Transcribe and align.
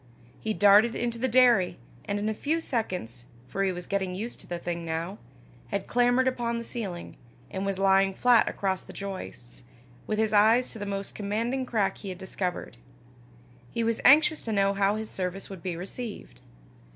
He 0.39 0.55
darted 0.55 0.95
into 0.95 1.19
the 1.19 1.27
dairy, 1.27 1.77
and 2.05 2.17
in 2.17 2.27
a 2.27 2.33
few 2.33 2.59
seconds, 2.59 3.25
for 3.47 3.61
he 3.61 3.71
was 3.71 3.85
getting 3.85 4.15
used 4.15 4.41
to 4.41 4.47
the 4.47 4.57
thing 4.57 4.83
now, 4.83 5.19
had 5.67 5.85
clambered 5.85 6.27
upon 6.27 6.57
the 6.57 6.63
ceiling, 6.63 7.17
and 7.51 7.67
was 7.67 7.77
lying 7.77 8.11
flat 8.11 8.49
across 8.49 8.81
the 8.81 8.93
joists, 8.93 9.61
with 10.07 10.17
his 10.17 10.33
eyes 10.33 10.71
to 10.71 10.79
the 10.79 10.87
most 10.87 11.13
commanding 11.13 11.67
crack 11.67 11.99
he 11.99 12.09
had 12.09 12.17
discovered: 12.17 12.77
he 13.69 13.83
was 13.83 14.01
anxious 14.03 14.41
to 14.45 14.51
know 14.51 14.73
how 14.73 14.95
his 14.95 15.07
service 15.11 15.51
would 15.51 15.61
be 15.61 15.75
received. 15.75 16.41